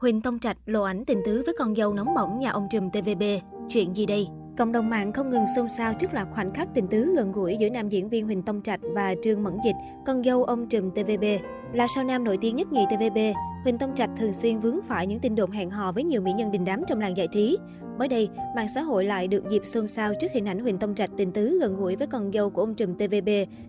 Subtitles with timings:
[0.00, 2.90] Huỳnh Tông Trạch lộ ảnh tình tứ với con dâu nóng bỏng nhà ông trùm
[2.90, 3.22] TVB.
[3.68, 4.26] Chuyện gì đây?
[4.58, 7.56] Cộng đồng mạng không ngừng xôn xao trước loạt khoảnh khắc tình tứ gần gũi
[7.56, 9.74] giữa nam diễn viên Huỳnh Tông Trạch và Trương Mẫn Dịch,
[10.06, 11.24] con dâu ông trùm TVB.
[11.72, 13.18] Là sao nam nổi tiếng nhất nhì TVB,
[13.64, 16.32] Huỳnh Tông Trạch thường xuyên vướng phải những tin đồn hẹn hò với nhiều mỹ
[16.32, 17.58] nhân đình đám trong làng giải trí.
[18.00, 20.94] Mới đây, mạng xã hội lại được dịp xôn xao trước hình ảnh Huỳnh Tông
[20.94, 23.28] Trạch tình tứ gần gũi với con dâu của ông trùm TVB,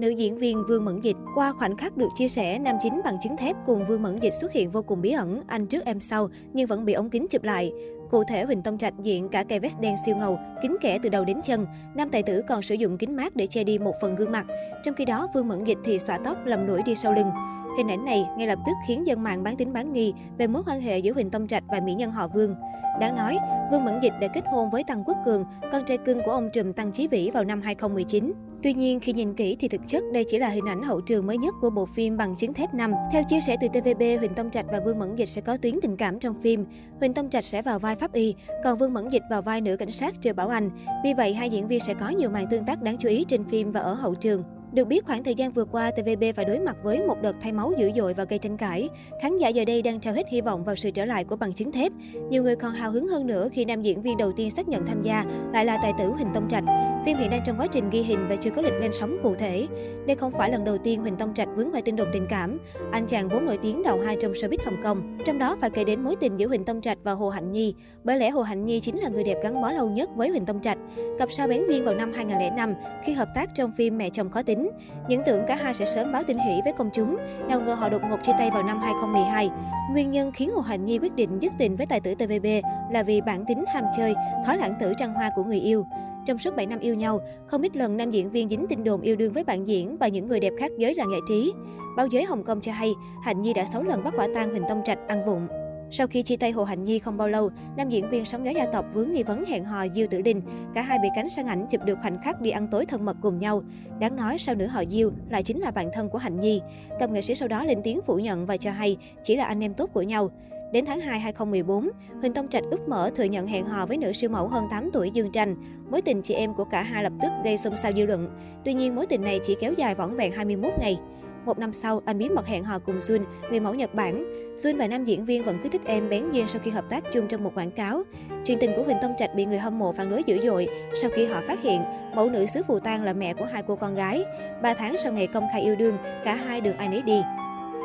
[0.00, 1.16] nữ diễn viên Vương Mẫn Dịch.
[1.34, 4.34] Qua khoảnh khắc được chia sẻ, nam chính bằng chứng thép cùng Vương Mẫn Dịch
[4.34, 7.26] xuất hiện vô cùng bí ẩn, anh trước em sau nhưng vẫn bị ống kính
[7.30, 7.72] chụp lại.
[8.10, 11.08] Cụ thể, Huỳnh Tông Trạch diện cả cây vest đen siêu ngầu, kính kẻ từ
[11.08, 11.66] đầu đến chân.
[11.94, 14.46] Nam tài tử còn sử dụng kính mát để che đi một phần gương mặt.
[14.82, 17.28] Trong khi đó, Vương Mẫn Dịch thì xõa tóc lầm nổi đi sau lưng.
[17.76, 20.62] Hình ảnh này ngay lập tức khiến dân mạng bán tính bán nghi về mối
[20.66, 22.54] quan hệ giữa Huỳnh Tông Trạch và mỹ nhân họ Vương.
[23.00, 23.38] Đáng nói,
[23.70, 26.50] Vương Mẫn Dịch đã kết hôn với Tăng Quốc Cường, con trai cưng của ông
[26.52, 28.32] trùm Tăng Chí Vĩ vào năm 2019.
[28.62, 31.26] Tuy nhiên, khi nhìn kỹ thì thực chất đây chỉ là hình ảnh hậu trường
[31.26, 32.92] mới nhất của bộ phim Bằng chứng thép 5.
[33.12, 35.80] Theo chia sẻ từ TVB, Huỳnh Tông Trạch và Vương Mẫn Dịch sẽ có tuyến
[35.82, 36.66] tình cảm trong phim.
[37.00, 39.76] Huỳnh Tông Trạch sẽ vào vai pháp y, còn Vương Mẫn Dịch vào vai nữ
[39.76, 40.70] cảnh sát Triệu Bảo Anh.
[41.04, 43.44] Vì vậy, hai diễn viên sẽ có nhiều màn tương tác đáng chú ý trên
[43.44, 44.42] phim và ở hậu trường.
[44.72, 47.52] Được biết, khoảng thời gian vừa qua, TVB phải đối mặt với một đợt thay
[47.52, 48.88] máu dữ dội và gây tranh cãi.
[49.22, 51.52] Khán giả giờ đây đang trao hết hy vọng vào sự trở lại của bằng
[51.52, 51.92] chứng thép.
[52.30, 54.86] Nhiều người còn hào hứng hơn nữa khi nam diễn viên đầu tiên xác nhận
[54.86, 56.64] tham gia lại là tài tử Huỳnh Tông Trạch.
[57.06, 59.34] Phim hiện đang trong quá trình ghi hình và chưa có lịch lên sóng cụ
[59.34, 59.66] thể.
[60.06, 62.58] Đây không phải lần đầu tiên Huỳnh Tông Trạch vướng phải tin đồn tình cảm.
[62.92, 65.18] Anh chàng vốn nổi tiếng đầu hai trong showbiz Hồng Kông.
[65.24, 67.74] Trong đó phải kể đến mối tình giữa Huỳnh Tông Trạch và Hồ Hạnh Nhi.
[68.04, 70.46] Bởi lẽ Hồ Hạnh Nhi chính là người đẹp gắn bó lâu nhất với Huỳnh
[70.46, 70.78] Tông Trạch.
[71.18, 74.42] Cặp sao bén duyên vào năm 2005 khi hợp tác trong phim Mẹ chồng khó
[74.42, 74.61] tính.
[75.08, 77.16] Những tưởng cả hai sẽ sớm báo tin hỷ với công chúng,
[77.48, 79.50] nào ngờ họ đột ngột chia tay vào năm 2012.
[79.92, 82.46] Nguyên nhân khiến Hồ Hạnh Nhi quyết định dứt tình với tài tử TVB
[82.90, 84.14] là vì bản tính ham chơi,
[84.46, 85.86] thói lãng tử trăng hoa của người yêu.
[86.26, 89.00] Trong suốt 7 năm yêu nhau, không ít lần nam diễn viên dính tin đồn
[89.00, 91.52] yêu đương với bạn diễn và những người đẹp khác giới làng giải trí.
[91.96, 94.64] Báo giới Hồng Kông cho hay, Hạnh Nhi đã 6 lần bắt quả tang Huỳnh
[94.68, 95.61] Tông Trạch ăn vụng.
[95.94, 98.50] Sau khi chia tay Hồ Hạnh Nhi không bao lâu, nam diễn viên sóng gió
[98.50, 100.42] gia tộc vướng nghi vấn hẹn hò Diêu Tử Linh.
[100.74, 103.16] Cả hai bị cánh sang ảnh chụp được khoảnh khắc đi ăn tối thân mật
[103.22, 103.62] cùng nhau.
[104.00, 106.60] Đáng nói sao nữ họ Diêu lại chính là bạn thân của Hạnh Nhi.
[107.00, 109.64] Cặp nghệ sĩ sau đó lên tiếng phủ nhận và cho hay chỉ là anh
[109.64, 110.30] em tốt của nhau.
[110.72, 111.88] Đến tháng 2 2014,
[112.20, 114.90] Huỳnh Tông Trạch úp mở thừa nhận hẹn hò với nữ siêu mẫu hơn 8
[114.92, 115.56] tuổi Dương Tranh.
[115.90, 118.28] Mối tình chị em của cả hai lập tức gây xôn xao dư luận.
[118.64, 120.98] Tuy nhiên, mối tình này chỉ kéo dài vỏn vẹn 21 ngày.
[121.46, 124.24] Một năm sau, anh bí mật hẹn hò cùng Jun, người mẫu Nhật Bản.
[124.58, 127.04] Jun và nam diễn viên vẫn cứ thích em bén duyên sau khi hợp tác
[127.12, 128.02] chung trong một quảng cáo.
[128.46, 130.68] Chuyện tình của Huỳnh Tông Trạch bị người hâm mộ phản đối dữ dội
[131.02, 131.82] sau khi họ phát hiện
[132.14, 134.24] mẫu nữ xứ Phù Tang là mẹ của hai cô con gái.
[134.62, 137.22] Ba tháng sau ngày công khai yêu đương, cả hai đường ai nấy đi.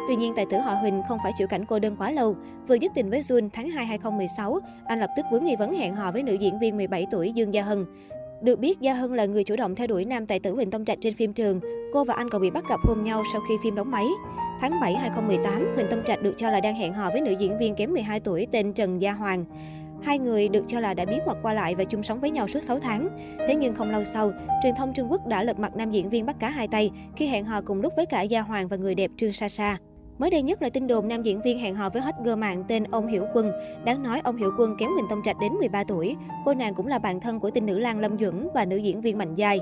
[0.07, 2.35] Tuy nhiên, tài tử họ Huỳnh không phải chịu cảnh cô đơn quá lâu.
[2.67, 5.95] Vừa dứt tình với Jun tháng 2 2016, anh lập tức vướng nghi vấn hẹn
[5.95, 7.85] hò với nữ diễn viên 17 tuổi Dương Gia Hân.
[8.41, 10.85] Được biết, Gia Hân là người chủ động theo đuổi nam tài tử Huỳnh Tông
[10.85, 11.59] Trạch trên phim trường.
[11.93, 14.05] Cô và anh còn bị bắt gặp hôn nhau sau khi phim đóng máy.
[14.59, 17.57] Tháng 7 2018, Huỳnh Tông Trạch được cho là đang hẹn hò với nữ diễn
[17.57, 19.45] viên kém 12 tuổi tên Trần Gia Hoàng.
[20.03, 22.47] Hai người được cho là đã bí mật qua lại và chung sống với nhau
[22.47, 23.09] suốt 6 tháng.
[23.47, 24.31] Thế nhưng không lâu sau,
[24.63, 27.27] truyền thông Trung Quốc đã lật mặt nam diễn viên bắt cá hai tay khi
[27.27, 29.77] hẹn hò cùng lúc với cả Gia Hoàng và người đẹp Trương Sa Sa.
[30.17, 32.63] Mới đây nhất là tin đồn nam diễn viên hẹn hò với hot girl mạng
[32.67, 33.51] tên ông Hiểu Quân.
[33.85, 36.15] Đáng nói ông Hiểu Quân kém Huỳnh Tông Trạch đến 13 tuổi.
[36.45, 39.01] Cô nàng cũng là bạn thân của tinh nữ lang Lâm Duẩn và nữ diễn
[39.01, 39.59] viên Mạnh Giai.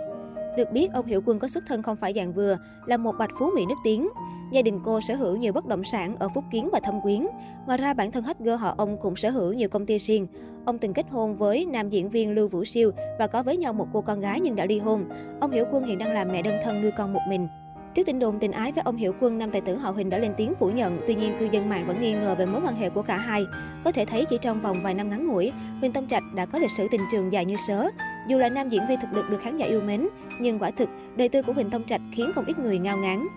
[0.58, 3.32] Được biết, ông Hiểu Quân có xuất thân không phải dạng vừa, là một bạch
[3.40, 4.10] phú mỹ nước tiếng.
[4.52, 7.28] Gia đình cô sở hữu nhiều bất động sản ở Phúc Kiến và Thâm Quyến.
[7.66, 10.28] Ngoài ra, bản thân hot girl họ ông cũng sở hữu nhiều công ty riêng.
[10.66, 13.74] Ông từng kết hôn với nam diễn viên Lưu Vũ Siêu và có với nhau
[13.74, 15.06] một cô con gái nhưng đã ly hôn.
[15.42, 17.48] Ông Hiểu Quân hiện đang làm mẹ đơn thân nuôi con một mình.
[17.96, 20.18] Trước tin đồn tình ái với ông Hiểu Quân, nam tài tử họ Huỳnh đã
[20.18, 22.76] lên tiếng phủ nhận, tuy nhiên cư dân mạng vẫn nghi ngờ về mối quan
[22.76, 23.46] hệ của cả hai.
[23.84, 26.60] Có thể thấy chỉ trong vòng vài năm ngắn ngủi, Huỳnh Tông Trạch đã có
[26.60, 27.90] lịch sử tình trường dài như sớ.
[28.28, 30.08] Dù là nam diễn viên thực lực được khán giả yêu mến,
[30.42, 33.28] nhưng quả thực đời tư của Huỳnh Tông Trạch khiến không ít người ngao ngán.